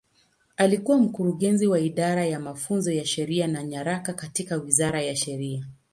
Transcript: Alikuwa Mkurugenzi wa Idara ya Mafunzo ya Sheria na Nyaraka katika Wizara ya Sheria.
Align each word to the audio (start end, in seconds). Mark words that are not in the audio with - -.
Alikuwa 0.57 0.97
Mkurugenzi 0.97 1.67
wa 1.67 1.79
Idara 1.79 2.25
ya 2.25 2.39
Mafunzo 2.39 2.91
ya 2.91 3.05
Sheria 3.05 3.47
na 3.47 3.63
Nyaraka 3.63 4.13
katika 4.13 4.55
Wizara 4.55 5.01
ya 5.01 5.15
Sheria. 5.15 5.67